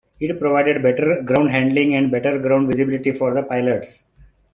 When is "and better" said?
1.93-2.39